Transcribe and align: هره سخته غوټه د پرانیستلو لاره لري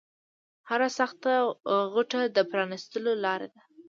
هره 0.69 0.89
سخته 0.99 1.31
غوټه 1.93 2.21
د 2.35 2.37
پرانیستلو 2.51 3.11
لاره 3.23 3.47
لري 3.53 3.61